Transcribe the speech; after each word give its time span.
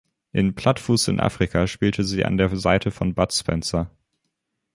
In 0.31 0.55
"Plattfuß 0.55 1.09
in 1.09 1.19
Afrika" 1.19 1.67
spielte 1.67 2.03
sie 2.03 2.25
an 2.25 2.35
der 2.35 2.55
Seite 2.57 2.89
von 2.89 3.13
Bud 3.13 3.31
Spencer. 3.31 3.91